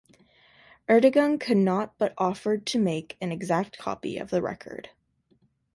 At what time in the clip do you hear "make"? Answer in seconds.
2.79-3.15